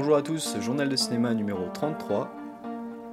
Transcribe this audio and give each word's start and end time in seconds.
Bonjour 0.00 0.14
à 0.14 0.22
tous, 0.22 0.56
journal 0.60 0.88
de 0.88 0.94
cinéma 0.94 1.34
numéro 1.34 1.68
33. 1.74 2.32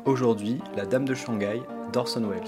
Aujourd'hui, 0.06 0.62
La 0.76 0.86
Dame 0.86 1.06
de 1.06 1.16
Shanghai 1.16 1.64
d'Orson 1.92 2.22
Welles. 2.30 2.44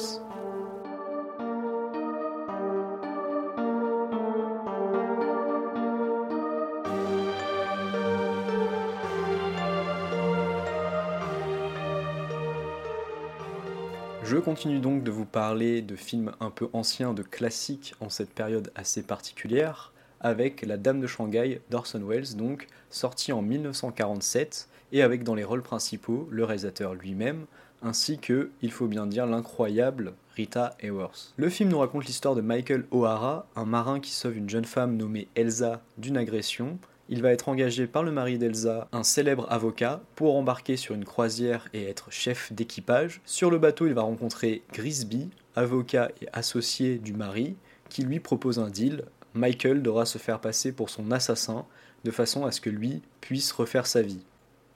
Je 14.23 14.37
continue 14.37 14.77
donc 14.77 15.01
de 15.01 15.09
vous 15.09 15.25
parler 15.25 15.81
de 15.81 15.95
films 15.95 16.33
un 16.39 16.51
peu 16.51 16.69
anciens, 16.73 17.15
de 17.15 17.23
classiques 17.23 17.95
en 18.01 18.09
cette 18.09 18.35
période 18.35 18.71
assez 18.75 19.01
particulière, 19.01 19.93
avec 20.27 20.61
La 20.61 20.77
Dame 20.77 20.99
de 20.99 21.07
Shanghai 21.07 21.61
d'Orson 21.69 22.01
Welles, 22.05 22.35
donc 22.35 22.67
sorti 22.89 23.31
en 23.31 23.41
1947, 23.41 24.69
et 24.91 25.01
avec 25.01 25.23
dans 25.23 25.35
les 25.35 25.43
rôles 25.43 25.63
principaux 25.63 26.27
le 26.31 26.43
réalisateur 26.43 26.93
lui-même, 26.93 27.45
ainsi 27.81 28.17
que, 28.17 28.51
il 28.61 28.71
faut 28.71 28.87
bien 28.87 29.07
dire, 29.07 29.25
l'incroyable 29.25 30.13
Rita 30.35 30.75
Hayworth. 30.81 31.33
Le 31.37 31.49
film 31.49 31.69
nous 31.69 31.79
raconte 31.79 32.05
l'histoire 32.05 32.35
de 32.35 32.41
Michael 32.41 32.85
O'Hara, 32.91 33.47
un 33.55 33.65
marin 33.65 33.99
qui 33.99 34.11
sauve 34.11 34.37
une 34.37 34.49
jeune 34.49 34.65
femme 34.65 34.97
nommée 34.97 35.27
Elsa 35.35 35.81
d'une 35.97 36.17
agression, 36.17 36.79
il 37.09 37.21
va 37.21 37.31
être 37.31 37.47
engagé 37.47 37.87
par 37.87 38.03
le 38.03 38.11
mari 38.11 38.37
d'Elsa, 38.37 38.89
un 38.91 39.03
célèbre 39.03 39.47
avocat, 39.49 40.01
pour 40.15 40.35
embarquer 40.35 40.75
sur 40.75 40.93
une 40.93 41.05
croisière 41.05 41.69
et 41.73 41.85
être 41.85 42.11
chef 42.11 42.51
d'équipage. 42.51 43.21
Sur 43.25 43.49
le 43.49 43.59
bateau, 43.59 43.87
il 43.87 43.93
va 43.93 44.01
rencontrer 44.01 44.61
Grisby, 44.73 45.29
avocat 45.55 46.11
et 46.21 46.27
associé 46.33 46.97
du 46.97 47.13
mari, 47.13 47.55
qui 47.89 48.01
lui 48.01 48.19
propose 48.19 48.59
un 48.59 48.69
deal. 48.69 49.05
Michael 49.37 49.81
devra 49.81 50.05
se 50.05 50.17
faire 50.17 50.41
passer 50.41 50.71
pour 50.71 50.89
son 50.89 51.11
assassin, 51.11 51.65
de 52.03 52.11
façon 52.11 52.45
à 52.45 52.51
ce 52.51 52.61
que 52.61 52.69
lui 52.69 53.01
puisse 53.21 53.51
refaire 53.51 53.87
sa 53.87 54.01
vie. 54.01 54.23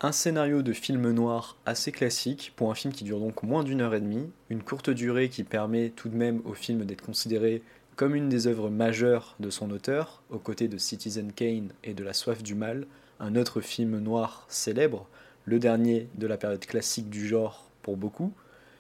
Un 0.02 0.12
scénario 0.12 0.62
de 0.62 0.73
film 0.73 1.12
noir 1.12 1.58
assez 1.66 1.92
classique 1.92 2.54
pour 2.56 2.72
un 2.72 2.76
film 2.76 2.94
qui 2.94 3.04
dure 3.04 3.20
donc 3.20 3.44
moins 3.44 3.64
d'une 3.64 3.82
heure 3.82 3.94
et 3.94 4.02
demie, 4.02 4.32
une 4.50 4.64
courte 4.64 4.89
durée 4.89 5.30
qui 5.30 5.44
permet 5.44 5.89
tout 5.89 6.09
de 6.09 6.16
même 6.16 6.42
au 6.45 6.54
film 6.54 6.86
d'être 6.86 7.04
considéré 7.04 7.62
comme 7.95 8.16
une 8.16 8.30
des 8.30 8.48
œuvres 8.48 8.70
majeures 8.70 9.36
de 9.39 9.50
son 9.50 9.70
auteur, 9.70 10.23
aux 10.32 10.39
côtés 10.39 10.67
de 10.67 10.78
Citizen 10.78 11.32
Kane 11.34 11.72
et 11.84 11.94
de 11.94 12.04
La 12.04 12.14
Soif 12.14 12.42
du 12.42 12.56
Mal, 12.56 12.88
un 13.20 13.36
autre 13.36 13.62
film 13.62 14.00
noir 14.00 14.45
célèbre, 14.50 15.08
le 15.45 15.59
dernier 15.59 16.08
de 16.16 16.26
la 16.26 16.38
période 16.38 16.66
classique 16.66 17.09
du 17.09 17.28
genre 17.28 17.70
pour 17.84 17.98
beaucoup. 17.98 18.34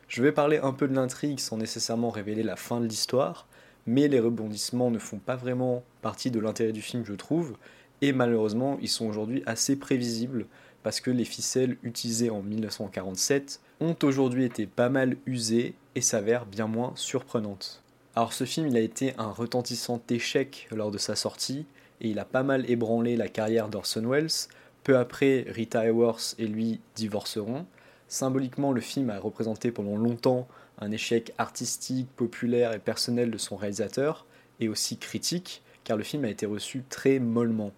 Je 0.07 0.23
vais 0.23 0.31
parler 0.31 0.57
un 0.57 0.73
peu 0.73 0.87
de 0.87 0.95
l'intrigue 0.95 1.39
sans 1.39 1.57
nécessairement 1.57 2.09
révéler 2.09 2.43
la 2.43 2.55
fin 2.55 2.79
de 2.79 2.87
l'histoire, 2.87 3.47
mais 3.85 4.07
les 4.07 4.19
rebondissements 4.19 4.91
ne 4.91 4.99
font 4.99 5.19
pas 5.19 5.35
vraiment 5.35 5.83
partie 6.01 6.31
de 6.31 6.39
l'intérêt 6.39 6.71
du 6.71 6.81
film, 6.81 7.05
je 7.05 7.13
trouve, 7.13 7.55
et 8.01 8.13
malheureusement, 8.13 8.77
ils 8.81 8.89
sont 8.89 9.05
aujourd'hui 9.05 9.43
assez 9.45 9.75
prévisibles 9.75 10.47
parce 10.83 10.99
que 10.99 11.11
les 11.11 11.25
ficelles 11.25 11.77
utilisées 11.83 12.31
en 12.31 12.41
1947 12.41 13.61
ont 13.79 13.95
aujourd'hui 14.03 14.45
été 14.45 14.65
pas 14.65 14.89
mal 14.89 15.17
usées 15.25 15.75
et 15.95 16.01
s'avèrent 16.01 16.45
bien 16.45 16.67
moins 16.67 16.93
surprenantes. 16.95 17.83
Alors 18.15 18.33
ce 18.33 18.43
film, 18.43 18.67
il 18.67 18.77
a 18.77 18.81
été 18.81 19.13
un 19.17 19.29
retentissant 19.29 20.01
échec 20.09 20.67
lors 20.71 20.91
de 20.91 20.97
sa 20.97 21.15
sortie, 21.15 21.65
et 22.01 22.09
il 22.09 22.19
a 22.19 22.25
pas 22.25 22.43
mal 22.43 22.69
ébranlé 22.69 23.15
la 23.15 23.27
carrière 23.27 23.69
d'Orson 23.69 24.05
Welles. 24.07 24.49
Peu 24.83 24.97
après, 24.97 25.45
Rita 25.47 25.85
Hayworth 25.85 26.35
et 26.39 26.47
lui 26.47 26.79
divorceront. 26.95 27.67
Symboliquement, 28.11 28.73
le 28.73 28.81
film 28.81 29.09
a 29.09 29.17
représenté 29.17 29.71
pendant 29.71 29.95
longtemps 29.95 30.45
un 30.79 30.91
échec 30.91 31.31
artistique, 31.37 32.09
populaire 32.17 32.73
et 32.73 32.79
personnel 32.79 33.31
de 33.31 33.37
son 33.37 33.55
réalisateur, 33.55 34.25
et 34.59 34.67
aussi 34.67 34.97
critique, 34.97 35.63
car 35.85 35.95
le 35.95 36.03
film 36.03 36.25
a 36.25 36.29
été 36.29 36.45
reçu 36.45 36.83
très 36.89 37.19
mollement. 37.19 37.71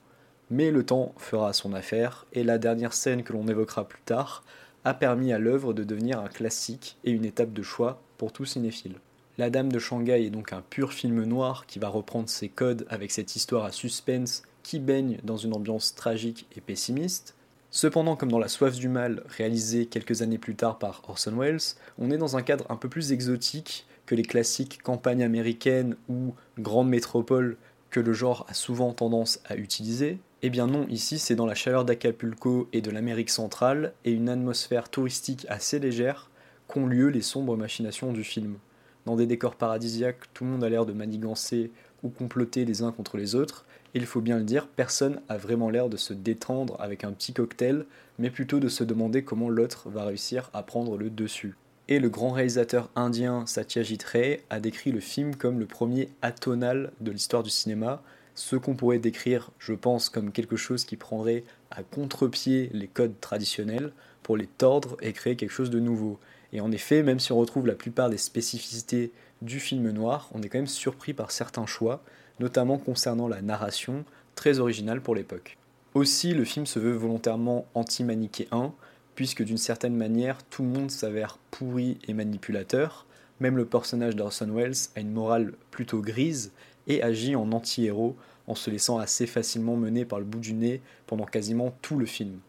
Mais 0.49 0.71
le 0.71 0.83
temps 0.83 1.13
fera 1.17 1.53
son 1.53 1.71
affaire, 1.71 2.25
et 2.33 2.43
la 2.43 2.57
dernière 2.57 2.93
scène 2.93 3.21
que 3.21 3.31
l'on 3.31 3.47
évoquera 3.47 3.87
plus 3.87 4.01
tard 4.01 4.43
a 4.85 4.95
permis 4.95 5.31
à 5.31 5.37
l'œuvre 5.37 5.71
de 5.71 5.83
devenir 5.83 6.19
un 6.19 6.29
classique 6.29 6.97
et 7.03 7.11
une 7.11 7.25
étape 7.25 7.53
de 7.53 7.61
choix 7.61 8.01
pour 8.17 8.33
tout 8.33 8.45
cinéphile. 8.45 8.95
La 9.37 9.51
Dame 9.51 9.71
de 9.71 9.77
Shanghai 9.77 10.25
est 10.25 10.31
donc 10.31 10.51
un 10.51 10.63
pur 10.67 10.93
film 10.93 11.23
noir 11.25 11.67
qui 11.67 11.77
va 11.77 11.89
reprendre 11.89 12.27
ses 12.27 12.49
codes 12.49 12.87
avec 12.89 13.11
cette 13.11 13.35
histoire 13.35 13.65
à 13.65 13.71
suspense 13.71 14.41
qui 14.63 14.79
baigne 14.79 15.19
dans 15.23 15.37
une 15.37 15.53
ambiance 15.53 15.93
tragique 15.93 16.47
et 16.57 16.61
pessimiste. 16.61 17.35
Cependant, 17.75 18.15
comme 18.15 18.29
dans 18.29 18.37
La 18.37 18.49
Soif 18.49 18.77
du 18.77 18.87
Mal, 18.87 19.23
réalisé 19.25 19.87
quelques 19.87 20.21
années 20.21 20.37
plus 20.37 20.53
tard 20.53 20.77
par 20.77 21.01
Orson 21.07 21.35
Welles, 21.35 21.57
on 21.97 22.11
est 22.11 22.19
dans 22.19 22.37
un 22.37 22.43
cadre 22.43 22.67
un 22.69 22.75
peu 22.75 22.87
plus 22.87 23.11
exotique 23.11 23.87
que 24.05 24.13
les 24.13 24.21
classiques 24.21 24.83
campagnes 24.83 25.23
américaines 25.23 25.95
ou 26.07 26.35
grandes 26.59 26.89
métropoles 26.89 27.57
que 27.89 27.99
le 27.99 28.13
genre 28.13 28.45
a 28.47 28.53
souvent 28.53 28.93
tendance 28.93 29.39
à 29.45 29.55
utiliser. 29.55 30.19
Eh 30.43 30.51
bien 30.51 30.67
non, 30.67 30.85
ici 30.87 31.17
c'est 31.17 31.33
dans 31.33 31.47
la 31.47 31.55
chaleur 31.55 31.83
d'Acapulco 31.83 32.69
et 32.73 32.81
de 32.81 32.91
l'Amérique 32.91 33.31
centrale 33.31 33.93
et 34.05 34.11
une 34.11 34.29
atmosphère 34.29 34.89
touristique 34.89 35.47
assez 35.49 35.79
légère 35.79 36.29
qu'ont 36.67 36.85
lieu 36.85 37.07
les 37.07 37.23
sombres 37.23 37.57
machinations 37.57 38.13
du 38.13 38.23
film 38.23 38.57
dans 39.05 39.15
des 39.15 39.25
décors 39.25 39.55
paradisiaques, 39.55 40.31
tout 40.33 40.43
le 40.43 40.51
monde 40.51 40.63
a 40.63 40.69
l'air 40.69 40.85
de 40.85 40.93
manigancer 40.93 41.71
ou 42.03 42.09
comploter 42.09 42.65
les 42.65 42.83
uns 42.83 42.91
contre 42.91 43.17
les 43.17 43.35
autres, 43.35 43.65
il 43.93 44.05
faut 44.05 44.21
bien 44.21 44.37
le 44.37 44.43
dire, 44.43 44.67
personne 44.67 45.21
a 45.29 45.37
vraiment 45.37 45.69
l'air 45.69 45.89
de 45.89 45.97
se 45.97 46.13
détendre 46.13 46.75
avec 46.79 47.03
un 47.03 47.11
petit 47.11 47.33
cocktail, 47.33 47.85
mais 48.17 48.29
plutôt 48.29 48.59
de 48.59 48.69
se 48.69 48.83
demander 48.83 49.23
comment 49.23 49.49
l'autre 49.49 49.89
va 49.89 50.05
réussir 50.05 50.49
à 50.53 50.63
prendre 50.63 50.97
le 50.97 51.09
dessus. 51.09 51.55
Et 51.89 51.99
le 51.99 52.09
grand 52.09 52.31
réalisateur 52.31 52.89
indien 52.95 53.45
Satyajit 53.45 53.99
Ray 54.05 54.39
a 54.49 54.59
décrit 54.59 54.91
le 54.91 54.99
film 54.99 55.35
comme 55.35 55.59
le 55.59 55.65
premier 55.65 56.09
atonal 56.21 56.91
de 57.01 57.11
l'histoire 57.11 57.43
du 57.43 57.49
cinéma, 57.49 58.01
ce 58.35 58.55
qu'on 58.55 58.73
pourrait 58.73 58.99
décrire, 58.99 59.51
je 59.59 59.73
pense, 59.73 60.09
comme 60.09 60.31
quelque 60.31 60.55
chose 60.55 60.85
qui 60.85 60.95
prendrait 60.95 61.43
à 61.69 61.83
contre-pied 61.83 62.69
les 62.73 62.87
codes 62.87 63.19
traditionnels 63.19 63.91
pour 64.23 64.37
les 64.37 64.47
tordre 64.47 64.97
et 65.01 65.13
créer 65.13 65.35
quelque 65.35 65.51
chose 65.51 65.69
de 65.69 65.79
nouveau. 65.79 66.19
Et 66.51 66.61
en 66.61 66.71
effet, 66.71 67.03
même 67.03 67.19
si 67.19 67.31
on 67.31 67.37
retrouve 67.37 67.67
la 67.67 67.75
plupart 67.75 68.09
des 68.09 68.17
spécificités 68.17 69.11
du 69.41 69.59
film 69.59 69.91
noir, 69.91 70.29
on 70.33 70.41
est 70.41 70.49
quand 70.49 70.59
même 70.59 70.67
surpris 70.67 71.13
par 71.13 71.31
certains 71.31 71.65
choix, 71.65 72.01
notamment 72.39 72.77
concernant 72.77 73.27
la 73.27 73.41
narration, 73.41 74.05
très 74.35 74.59
originale 74.59 75.01
pour 75.01 75.15
l'époque. 75.15 75.57
Aussi, 75.93 76.33
le 76.33 76.43
film 76.43 76.65
se 76.65 76.79
veut 76.79 76.93
volontairement 76.93 77.65
anti-manichéen, 77.75 78.73
puisque 79.15 79.43
d'une 79.43 79.57
certaine 79.57 79.95
manière, 79.95 80.43
tout 80.43 80.63
le 80.63 80.69
monde 80.69 80.89
s'avère 80.89 81.37
pourri 81.51 81.99
et 82.07 82.13
manipulateur, 82.13 83.05
même 83.39 83.57
le 83.57 83.65
personnage 83.65 84.15
d'Orson 84.15 84.49
Welles 84.51 84.89
a 84.95 85.01
une 85.01 85.11
morale 85.11 85.53
plutôt 85.69 86.01
grise 86.01 86.51
et 86.87 87.03
agit 87.03 87.35
en 87.35 87.51
anti-héros 87.51 88.15
en 88.47 88.55
se 88.55 88.69
laissant 88.69 88.97
assez 88.97 89.27
facilement 89.27 89.75
mener 89.75 90.05
par 90.05 90.19
le 90.19 90.25
bout 90.25 90.39
du 90.39 90.53
nez 90.53 90.81
pendant 91.07 91.25
quasiment 91.25 91.73
tout 91.81 91.97
le 91.97 92.05
film. 92.05 92.39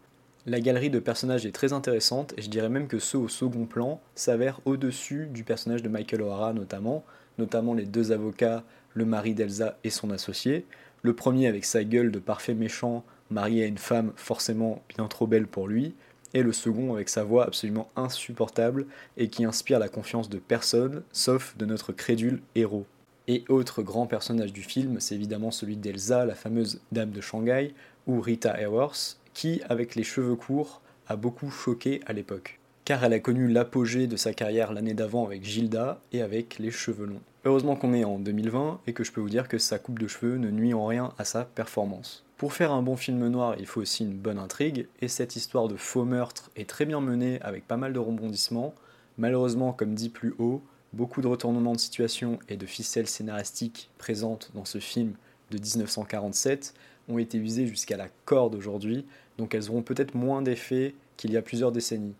La 0.45 0.59
galerie 0.59 0.89
de 0.89 0.99
personnages 0.99 1.45
est 1.45 1.51
très 1.51 1.73
intéressante 1.73 2.33
et 2.37 2.41
je 2.41 2.49
dirais 2.49 2.69
même 2.69 2.87
que 2.87 2.99
ceux 2.99 3.17
au 3.17 3.27
second 3.27 3.65
plan 3.65 3.99
s'avèrent 4.13 4.59
au-dessus 4.65 5.27
du 5.27 5.43
personnage 5.43 5.81
de 5.81 5.89
Michael 5.89 6.21
O'Hara 6.21 6.53
notamment, 6.53 7.03
notamment 7.39 7.73
les 7.73 7.85
deux 7.85 8.11
avocats, 8.11 8.63
le 8.95 9.05
mari 9.05 9.35
d'Elsa 9.35 9.77
et 9.83 9.91
son 9.91 10.09
associé. 10.09 10.65
Le 11.03 11.13
premier 11.13 11.45
avec 11.45 11.65
sa 11.65 11.83
gueule 11.83 12.11
de 12.11 12.17
parfait 12.17 12.55
méchant, 12.55 13.03
marié 13.29 13.63
à 13.63 13.67
une 13.67 13.77
femme 13.77 14.11
forcément 14.15 14.81
bien 14.89 15.07
trop 15.07 15.27
belle 15.27 15.45
pour 15.45 15.67
lui, 15.67 15.93
et 16.33 16.41
le 16.41 16.51
second 16.51 16.93
avec 16.93 17.09
sa 17.09 17.23
voix 17.23 17.45
absolument 17.45 17.89
insupportable 17.95 18.87
et 19.15 19.29
qui 19.29 19.45
inspire 19.45 19.79
la 19.79 19.87
confiance 19.87 20.29
de 20.29 20.39
personne, 20.39 21.03
sauf 21.11 21.55
de 21.57 21.65
notre 21.65 21.93
crédule 21.93 22.41
héros. 22.55 22.85
Et 23.27 23.43
autre 23.49 23.83
grand 23.83 24.07
personnage 24.07 24.53
du 24.53 24.61
film, 24.61 24.99
c'est 24.99 25.15
évidemment 25.15 25.51
celui 25.51 25.77
d'Elsa, 25.77 26.25
la 26.25 26.35
fameuse 26.35 26.81
dame 26.91 27.11
de 27.11 27.21
Shanghai, 27.21 27.73
ou 28.07 28.21
Rita 28.21 28.51
Hayworth, 28.51 29.19
qui, 29.33 29.61
avec 29.69 29.95
les 29.95 30.03
cheveux 30.03 30.35
courts, 30.35 30.81
a 31.07 31.15
beaucoup 31.15 31.49
choqué 31.49 32.01
à 32.05 32.13
l'époque. 32.13 32.59
Car 32.85 33.03
elle 33.03 33.13
a 33.13 33.19
connu 33.19 33.47
l'apogée 33.47 34.05
de 34.05 34.15
sa 34.15 34.31
carrière 34.31 34.71
l'année 34.71 34.93
d'avant 34.93 35.25
avec 35.25 35.43
Gilda 35.43 35.99
et 36.13 36.21
avec 36.21 36.59
les 36.59 36.69
cheveux 36.69 37.07
longs. 37.07 37.21
Heureusement 37.43 37.75
qu'on 37.75 37.95
est 37.95 38.03
en 38.03 38.19
2020 38.19 38.81
et 38.85 38.93
que 38.93 39.03
je 39.03 39.11
peux 39.11 39.21
vous 39.21 39.29
dire 39.29 39.47
que 39.47 39.57
sa 39.57 39.79
coupe 39.79 39.97
de 39.97 40.05
cheveux 40.05 40.37
ne 40.37 40.51
nuit 40.51 40.75
en 40.75 40.85
rien 40.85 41.11
à 41.17 41.25
sa 41.25 41.45
performance. 41.45 42.23
Pour 42.37 42.53
faire 42.53 42.71
un 42.71 42.83
bon 42.83 42.95
film 42.95 43.27
noir, 43.27 43.55
il 43.57 43.65
faut 43.65 43.81
aussi 43.81 44.03
une 44.03 44.13
bonne 44.13 44.37
intrigue, 44.37 44.87
et 45.01 45.07
cette 45.07 45.35
histoire 45.35 45.67
de 45.67 45.77
faux 45.77 46.05
meurtre 46.05 46.51
est 46.55 46.69
très 46.69 46.85
bien 46.85 47.01
menée 47.01 47.39
avec 47.41 47.67
pas 47.67 47.75
mal 47.75 47.91
de 47.91 47.97
rebondissements. 47.97 48.75
Malheureusement, 49.17 49.73
comme 49.73 49.95
dit 49.95 50.09
plus 50.09 50.35
haut, 50.37 50.61
beaucoup 50.93 51.21
de 51.21 51.27
retournements 51.27 51.73
de 51.73 51.79
situation 51.79 52.37
et 52.49 52.55
de 52.55 52.67
ficelles 52.67 53.07
scénaristiques 53.07 53.89
présentes 53.97 54.51
dans 54.53 54.65
ce 54.65 54.77
film 54.77 55.13
de 55.49 55.57
1947 55.57 56.75
ont 57.09 57.17
été 57.17 57.39
visées 57.39 57.65
jusqu'à 57.65 57.97
la 57.97 58.09
corde 58.25 58.53
aujourd'hui, 58.53 59.07
donc 59.39 59.55
elles 59.55 59.71
auront 59.71 59.81
peut-être 59.81 60.13
moins 60.13 60.43
d'effet 60.43 60.93
qu'il 61.17 61.31
y 61.31 61.37
a 61.37 61.41
plusieurs 61.41 61.71
décennies. 61.71 62.13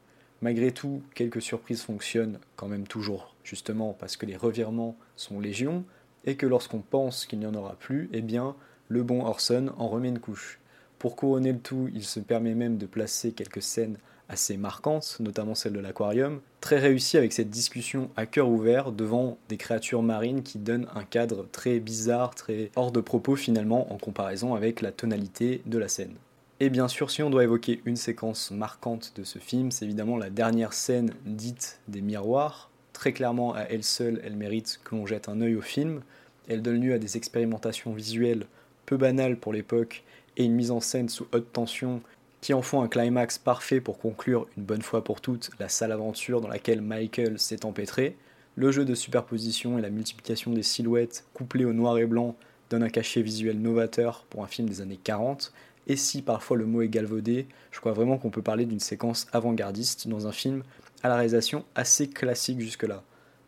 Malgré 0.46 0.72
tout, 0.72 1.02
quelques 1.16 1.42
surprises 1.42 1.82
fonctionnent 1.82 2.38
quand 2.56 2.68
même 2.68 2.86
toujours, 2.86 3.34
justement 3.44 3.98
parce 4.00 4.16
que 4.16 4.28
les 4.28 4.38
revirements 4.38 4.96
sont 5.16 5.40
légion, 5.40 5.84
et 6.24 6.36
que 6.36 6.46
lorsqu'on 6.46 6.82
pense 6.82 7.26
qu'il 7.26 7.40
n'y 7.40 7.48
en 7.48 7.56
aura 7.56 7.76
plus, 7.80 8.12
eh 8.14 8.22
bien, 8.22 8.56
le 8.88 9.02
bon 9.02 9.26
Orson 9.26 9.72
en 9.80 9.88
remet 9.88 10.10
une 10.10 10.20
couche. 10.20 10.60
Pour 11.00 11.16
couronner 11.16 11.52
le 11.52 11.58
tout, 11.58 11.90
il 11.96 12.04
se 12.04 12.20
permet 12.20 12.54
même 12.54 12.78
de 12.78 12.86
placer 12.86 13.32
quelques 13.32 13.64
scènes 13.64 13.98
assez 14.30 14.56
marquantes, 14.56 15.18
notamment 15.20 15.56
celle 15.56 15.74
de 15.74 15.80
l'aquarium, 15.80 16.42
très 16.62 16.78
réussie 16.78 17.18
avec 17.18 17.34
cette 17.34 17.50
discussion 17.50 18.12
à 18.16 18.28
cœur 18.28 18.48
ouvert 18.48 18.92
devant 18.92 19.40
des 19.50 19.58
créatures 19.58 20.04
marines 20.04 20.44
qui 20.44 20.60
donnent 20.60 20.88
un 20.94 21.06
cadre 21.06 21.48
très 21.52 21.80
bizarre, 21.80 22.36
très 22.36 22.70
hors 22.76 22.92
de 22.92 23.02
propos 23.02 23.36
finalement 23.36 23.92
en 23.92 23.98
comparaison 23.98 24.54
avec 24.54 24.82
la 24.82 24.92
tonalité 24.92 25.64
de 25.66 25.80
la 25.80 25.88
scène. 25.88 26.14
Et 26.62 26.70
bien 26.70 26.88
sûr, 26.88 27.12
si 27.12 27.22
on 27.22 27.30
doit 27.30 27.44
évoquer 27.44 27.82
une 27.86 27.98
séquence 27.98 28.50
marquante 28.52 29.12
de 29.18 29.26
ce 29.26 29.40
film, 29.40 29.72
c'est 29.72 29.84
évidemment 29.84 30.16
la 30.16 30.30
dernière 30.30 30.72
scène 30.72 31.14
dite 31.26 31.82
des 31.90 32.00
miroirs. 32.00 32.70
Très 32.94 33.12
clairement, 33.12 33.54
à 33.54 33.64
elle 33.64 33.84
seule, 33.84 34.22
elle 34.24 34.38
mérite 34.38 34.80
que 34.86 34.96
l'on 34.96 35.06
jette 35.06 35.28
un 35.28 35.42
œil 35.42 35.56
au 35.56 35.62
film. 35.62 36.02
Elle 36.48 36.62
donne 36.62 36.80
lieu 36.80 36.94
à 36.94 36.98
des 36.98 37.18
expérimentations 37.18 37.92
visuelles 37.92 38.48
peu 38.86 38.96
banales 38.96 39.38
pour 39.38 39.52
l'époque 39.52 40.04
et 40.38 40.46
une 40.46 40.54
mise 40.54 40.72
en 40.72 40.80
scène 40.80 41.10
sous 41.10 41.28
haute 41.34 41.52
tension 41.52 42.02
qui 42.40 42.54
en 42.54 42.62
font 42.62 42.82
un 42.82 42.88
climax 42.88 43.38
parfait 43.38 43.82
pour 43.82 43.98
conclure 43.98 44.48
une 44.56 44.64
bonne 44.64 44.82
fois 44.82 45.04
pour 45.04 45.20
toutes 45.20 45.50
la 45.60 45.68
sale 45.68 45.92
aventure 45.92 46.40
dans 46.40 46.48
laquelle 46.48 46.82
Michael 46.82 47.38
s'est 47.38 47.66
empêtré. 47.66 48.16
Le 48.56 48.72
jeu 48.72 48.86
de 48.86 48.96
superposition 48.96 49.78
et 49.78 49.82
la 49.82 49.90
multiplication 49.90 50.54
des 50.54 50.64
silhouettes 50.64 51.26
couplées 51.34 51.66
au 51.66 51.74
noir 51.74 51.98
et 51.98 52.06
blanc 52.06 52.36
donnent 52.70 52.84
un 52.84 52.90
cachet 52.90 53.22
visuel 53.22 53.60
novateur 53.60 54.26
pour 54.30 54.44
un 54.44 54.48
film 54.48 54.70
des 54.70 54.80
années 54.80 55.00
40 55.04 55.52
et 55.88 55.96
si 55.96 56.22
parfois 56.22 56.58
le 56.58 56.66
mot 56.66 56.82
est 56.82 56.90
galvaudé, 56.90 57.48
je 57.72 57.80
crois 57.80 57.94
vraiment 57.94 58.18
qu'on 58.18 58.30
peut 58.30 58.42
parler 58.42 58.66
d'une 58.66 58.80
séquence 58.80 59.28
avant-gardiste 59.32 60.08
dans 60.08 60.28
un 60.28 60.32
film 60.32 60.64
à 61.04 61.10
la 61.10 61.16
réalisation 61.16 61.66
assez 61.76 62.08
classique 62.08 62.60
jusque-là. 62.60 63.04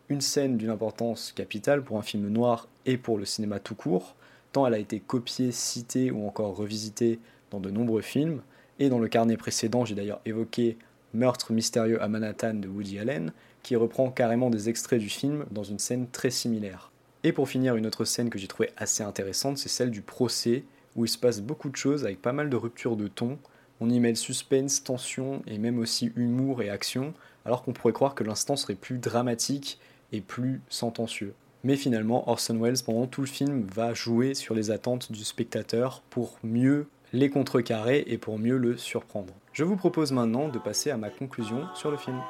Une 0.08 0.20
scène 0.20 0.56
d'une 0.56 0.70
importance 0.70 1.32
capitale 1.32 1.82
pour 1.82 1.98
un 1.98 2.02
film 2.02 2.28
noir 2.28 2.68
et 2.86 2.96
pour 2.96 3.18
le 3.18 3.24
cinéma 3.24 3.58
tout 3.58 3.74
court, 3.74 4.14
tant 4.52 4.66
elle 4.66 4.74
a 4.74 4.78
été 4.78 5.00
copiée, 5.00 5.52
citée 5.52 6.10
ou 6.10 6.26
encore 6.26 6.56
revisitée 6.56 7.18
dans 7.50 7.60
de 7.60 7.70
nombreux 7.70 8.02
films, 8.02 8.42
et 8.78 8.88
dans 8.88 8.98
le 8.98 9.08
carnet 9.08 9.36
précédent 9.36 9.84
j'ai 9.84 9.94
d'ailleurs 9.94 10.20
évoqué 10.24 10.78
Meurtre 11.14 11.52
mystérieux 11.52 12.02
à 12.02 12.08
Manhattan 12.08 12.54
de 12.54 12.68
Woody 12.68 12.98
Allen, 12.98 13.32
qui 13.62 13.76
reprend 13.76 14.10
carrément 14.10 14.50
des 14.50 14.68
extraits 14.68 15.00
du 15.00 15.08
film 15.08 15.46
dans 15.50 15.64
une 15.64 15.78
scène 15.78 16.06
très 16.10 16.30
similaire. 16.30 16.92
Et 17.24 17.32
pour 17.32 17.48
finir, 17.48 17.76
une 17.76 17.86
autre 17.86 18.04
scène 18.04 18.30
que 18.30 18.38
j'ai 18.38 18.46
trouvée 18.46 18.70
assez 18.76 19.02
intéressante, 19.02 19.58
c'est 19.58 19.68
celle 19.68 19.90
du 19.90 20.02
procès 20.02 20.64
où 20.98 21.04
il 21.04 21.08
se 21.08 21.16
passe 21.16 21.40
beaucoup 21.40 21.70
de 21.70 21.76
choses 21.76 22.04
avec 22.04 22.20
pas 22.20 22.32
mal 22.32 22.50
de 22.50 22.56
ruptures 22.56 22.96
de 22.96 23.06
ton. 23.06 23.38
On 23.80 23.88
y 23.88 24.00
mêle 24.00 24.16
suspense, 24.16 24.82
tension 24.82 25.42
et 25.46 25.56
même 25.56 25.78
aussi 25.78 26.10
humour 26.16 26.60
et 26.60 26.70
action, 26.70 27.14
alors 27.44 27.62
qu'on 27.62 27.72
pourrait 27.72 27.92
croire 27.92 28.16
que 28.16 28.24
l'instant 28.24 28.56
serait 28.56 28.74
plus 28.74 28.98
dramatique 28.98 29.78
et 30.10 30.20
plus 30.20 30.60
sentencieux. 30.68 31.34
Mais 31.62 31.76
finalement, 31.76 32.28
Orson 32.28 32.58
Welles, 32.58 32.82
pendant 32.84 33.06
tout 33.06 33.20
le 33.20 33.28
film, 33.28 33.64
va 33.72 33.94
jouer 33.94 34.34
sur 34.34 34.56
les 34.56 34.72
attentes 34.72 35.12
du 35.12 35.24
spectateur 35.24 36.02
pour 36.10 36.36
mieux 36.42 36.88
les 37.12 37.30
contrecarrer 37.30 38.04
et 38.08 38.18
pour 38.18 38.38
mieux 38.40 38.58
le 38.58 38.76
surprendre. 38.76 39.32
Je 39.52 39.62
vous 39.62 39.76
propose 39.76 40.10
maintenant 40.10 40.48
de 40.48 40.58
passer 40.58 40.90
à 40.90 40.96
ma 40.96 41.10
conclusion 41.10 41.64
sur 41.74 41.92
le 41.92 41.96
film. 41.96 42.20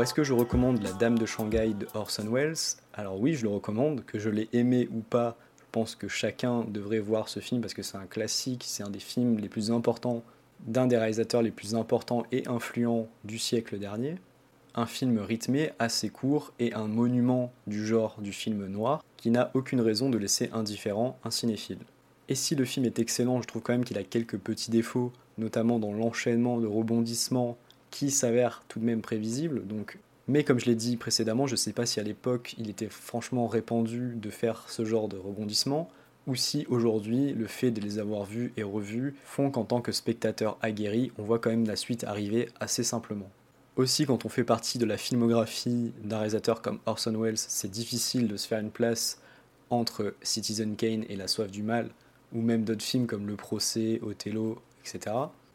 Alors, 0.00 0.08
est-ce 0.08 0.14
que 0.14 0.24
je 0.24 0.32
recommande 0.32 0.82
La 0.82 0.92
Dame 0.92 1.18
de 1.18 1.26
Shanghai 1.26 1.74
de 1.78 1.86
Orson 1.92 2.26
Welles? 2.32 2.78
Alors 2.94 3.20
oui, 3.20 3.34
je 3.34 3.42
le 3.42 3.50
recommande, 3.50 4.02
que 4.06 4.18
je 4.18 4.30
l'ai 4.30 4.48
aimé 4.54 4.88
ou 4.90 5.00
pas, 5.00 5.36
je 5.58 5.64
pense 5.72 5.94
que 5.94 6.08
chacun 6.08 6.64
devrait 6.64 7.00
voir 7.00 7.28
ce 7.28 7.40
film 7.40 7.60
parce 7.60 7.74
que 7.74 7.82
c'est 7.82 7.98
un 7.98 8.06
classique, 8.06 8.64
c'est 8.66 8.82
un 8.82 8.88
des 8.88 8.98
films 8.98 9.36
les 9.36 9.50
plus 9.50 9.70
importants 9.70 10.22
d'un 10.60 10.86
des 10.86 10.96
réalisateurs 10.96 11.42
les 11.42 11.50
plus 11.50 11.74
importants 11.74 12.24
et 12.32 12.48
influents 12.48 13.08
du 13.24 13.38
siècle 13.38 13.78
dernier. 13.78 14.14
Un 14.74 14.86
film 14.86 15.18
rythmé, 15.18 15.72
assez 15.78 16.08
court 16.08 16.54
et 16.58 16.72
un 16.72 16.86
monument 16.86 17.52
du 17.66 17.86
genre 17.86 18.16
du 18.22 18.32
film 18.32 18.68
noir 18.68 19.04
qui 19.18 19.30
n'a 19.30 19.50
aucune 19.52 19.82
raison 19.82 20.08
de 20.08 20.16
laisser 20.16 20.48
indifférent 20.54 21.18
un 21.24 21.30
cinéphile. 21.30 21.80
Et 22.30 22.36
si 22.36 22.54
le 22.54 22.64
film 22.64 22.86
est 22.86 22.98
excellent, 22.98 23.42
je 23.42 23.46
trouve 23.46 23.60
quand 23.60 23.74
même 23.74 23.84
qu'il 23.84 23.98
a 23.98 24.04
quelques 24.04 24.38
petits 24.38 24.70
défauts, 24.70 25.12
notamment 25.36 25.78
dans 25.78 25.92
l'enchaînement 25.92 26.58
de 26.58 26.66
rebondissements 26.66 27.58
qui 27.90 28.10
s'avère 28.10 28.62
tout 28.68 28.80
de 28.80 28.84
même 28.84 29.02
prévisible. 29.02 29.66
Donc, 29.66 29.98
mais 30.28 30.44
comme 30.44 30.60
je 30.60 30.66
l'ai 30.66 30.74
dit 30.74 30.96
précédemment, 30.96 31.46
je 31.46 31.54
ne 31.54 31.56
sais 31.56 31.72
pas 31.72 31.86
si 31.86 32.00
à 32.00 32.02
l'époque 32.02 32.54
il 32.58 32.70
était 32.70 32.88
franchement 32.88 33.46
répandu 33.46 34.14
de 34.14 34.30
faire 34.30 34.64
ce 34.68 34.84
genre 34.84 35.08
de 35.08 35.16
rebondissement, 35.16 35.90
ou 36.26 36.34
si 36.34 36.66
aujourd'hui 36.68 37.32
le 37.32 37.46
fait 37.46 37.70
de 37.70 37.80
les 37.80 37.98
avoir 37.98 38.24
vus 38.24 38.52
et 38.56 38.62
revus 38.62 39.16
font 39.24 39.50
qu'en 39.50 39.64
tant 39.64 39.80
que 39.80 39.92
spectateur 39.92 40.58
aguerri, 40.62 41.12
on 41.18 41.24
voit 41.24 41.38
quand 41.38 41.50
même 41.50 41.66
la 41.66 41.76
suite 41.76 42.04
arriver 42.04 42.48
assez 42.60 42.84
simplement. 42.84 43.30
Aussi, 43.76 44.04
quand 44.04 44.24
on 44.24 44.28
fait 44.28 44.44
partie 44.44 44.78
de 44.78 44.84
la 44.84 44.98
filmographie 44.98 45.92
d'un 46.04 46.18
réalisateur 46.18 46.60
comme 46.60 46.80
Orson 46.86 47.18
Welles, 47.18 47.38
c'est 47.38 47.70
difficile 47.70 48.28
de 48.28 48.36
se 48.36 48.46
faire 48.46 48.60
une 48.60 48.70
place 48.70 49.20
entre 49.70 50.14
Citizen 50.22 50.76
Kane 50.76 51.04
et 51.08 51.16
La 51.16 51.28
Soif 51.28 51.50
du 51.50 51.62
Mal, 51.62 51.88
ou 52.32 52.42
même 52.42 52.64
d'autres 52.64 52.84
films 52.84 53.06
comme 53.06 53.26
Le 53.26 53.36
Procès, 53.36 54.00
Othello, 54.02 54.60
etc 54.84 55.12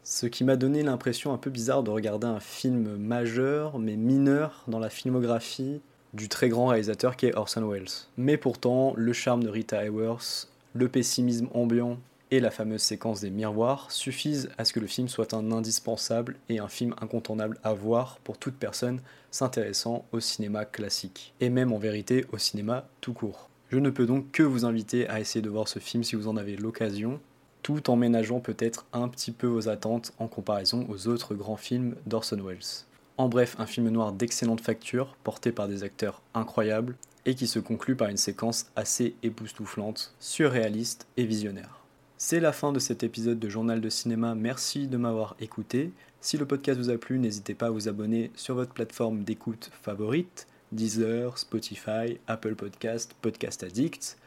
ce 0.08 0.26
qui 0.26 0.44
m'a 0.44 0.54
donné 0.54 0.84
l'impression 0.84 1.32
un 1.32 1.36
peu 1.36 1.50
bizarre 1.50 1.82
de 1.82 1.90
regarder 1.90 2.28
un 2.28 2.38
film 2.38 2.96
majeur 2.96 3.80
mais 3.80 3.96
mineur 3.96 4.62
dans 4.68 4.78
la 4.78 4.88
filmographie 4.88 5.80
du 6.14 6.28
très 6.28 6.48
grand 6.48 6.68
réalisateur 6.68 7.16
qui 7.16 7.26
est 7.26 7.34
Orson 7.34 7.68
Welles. 7.68 7.90
Mais 8.16 8.36
pourtant, 8.36 8.94
le 8.96 9.12
charme 9.12 9.42
de 9.42 9.48
Rita 9.48 9.82
Hayworth, 9.82 10.48
le 10.74 10.88
pessimisme 10.88 11.48
ambiant 11.52 11.98
et 12.30 12.38
la 12.38 12.52
fameuse 12.52 12.82
séquence 12.82 13.20
des 13.20 13.30
miroirs 13.30 13.90
suffisent 13.90 14.48
à 14.58 14.64
ce 14.64 14.72
que 14.72 14.78
le 14.78 14.86
film 14.86 15.08
soit 15.08 15.34
un 15.34 15.50
indispensable 15.50 16.36
et 16.48 16.60
un 16.60 16.68
film 16.68 16.94
incontournable 17.00 17.58
à 17.64 17.74
voir 17.74 18.20
pour 18.22 18.38
toute 18.38 18.54
personne 18.54 19.00
s'intéressant 19.32 20.04
au 20.12 20.20
cinéma 20.20 20.64
classique, 20.64 21.34
et 21.40 21.50
même 21.50 21.72
en 21.72 21.78
vérité 21.78 22.26
au 22.30 22.38
cinéma 22.38 22.86
tout 23.00 23.12
court. 23.12 23.48
Je 23.70 23.78
ne 23.78 23.90
peux 23.90 24.06
donc 24.06 24.30
que 24.30 24.44
vous 24.44 24.64
inviter 24.64 25.08
à 25.08 25.18
essayer 25.18 25.42
de 25.42 25.50
voir 25.50 25.66
ce 25.66 25.80
film 25.80 26.04
si 26.04 26.14
vous 26.14 26.28
en 26.28 26.36
avez 26.36 26.56
l'occasion, 26.56 27.18
tout 27.66 27.90
en 27.90 27.96
ménageant 27.96 28.38
peut-être 28.38 28.86
un 28.92 29.08
petit 29.08 29.32
peu 29.32 29.48
vos 29.48 29.68
attentes 29.68 30.12
en 30.20 30.28
comparaison 30.28 30.86
aux 30.88 31.08
autres 31.08 31.34
grands 31.34 31.56
films 31.56 31.96
d'Orson 32.06 32.40
Welles. 32.40 32.84
En 33.16 33.28
bref, 33.28 33.56
un 33.58 33.66
film 33.66 33.88
noir 33.88 34.12
d'excellente 34.12 34.60
facture, 34.60 35.16
porté 35.24 35.50
par 35.50 35.66
des 35.66 35.82
acteurs 35.82 36.22
incroyables, 36.32 36.94
et 37.24 37.34
qui 37.34 37.48
se 37.48 37.58
conclut 37.58 37.96
par 37.96 38.08
une 38.08 38.18
séquence 38.18 38.66
assez 38.76 39.16
époustouflante, 39.24 40.14
surréaliste 40.20 41.08
et 41.16 41.26
visionnaire. 41.26 41.80
C'est 42.18 42.38
la 42.38 42.52
fin 42.52 42.70
de 42.70 42.78
cet 42.78 43.02
épisode 43.02 43.40
de 43.40 43.48
Journal 43.48 43.80
de 43.80 43.90
cinéma, 43.90 44.36
merci 44.36 44.86
de 44.86 44.96
m'avoir 44.96 45.34
écouté. 45.40 45.90
Si 46.20 46.38
le 46.38 46.46
podcast 46.46 46.78
vous 46.78 46.90
a 46.90 46.98
plu, 46.98 47.18
n'hésitez 47.18 47.54
pas 47.54 47.66
à 47.66 47.70
vous 47.70 47.88
abonner 47.88 48.30
sur 48.36 48.54
votre 48.54 48.74
plateforme 48.74 49.24
d'écoute 49.24 49.70
favorite, 49.82 50.46
Deezer, 50.70 51.36
Spotify, 51.36 52.20
Apple 52.28 52.54
Podcast, 52.54 53.16
Podcast 53.20 53.64
Addict. 53.64 54.18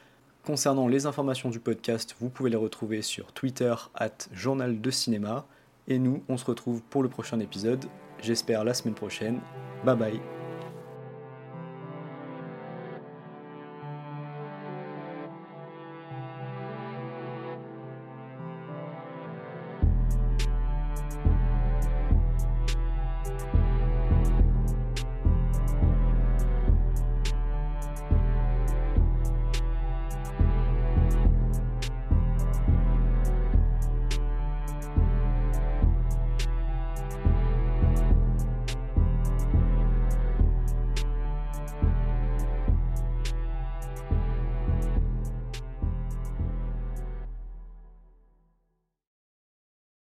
Concernant 0.49 0.87
les 0.87 1.05
informations 1.05 1.51
du 1.51 1.59
podcast, 1.59 2.15
vous 2.19 2.29
pouvez 2.29 2.49
les 2.49 2.55
retrouver 2.55 3.03
sur 3.03 3.33
Twitter 3.33 3.75
at 3.93 4.09
Journal 4.33 4.81
de 4.81 4.89
Cinéma. 4.89 5.45
Et 5.87 5.99
nous, 5.99 6.23
on 6.27 6.37
se 6.37 6.45
retrouve 6.45 6.81
pour 6.81 7.03
le 7.03 7.07
prochain 7.07 7.39
épisode, 7.39 7.85
j'espère 8.19 8.63
la 8.63 8.73
semaine 8.73 8.95
prochaine. 8.95 9.41
Bye 9.85 9.95
bye 9.95 10.38